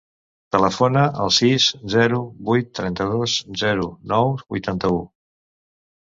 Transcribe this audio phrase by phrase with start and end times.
[0.53, 4.99] Telefona al sis, zero, vuit, trenta-dos, zero, nou, vuitanta-u.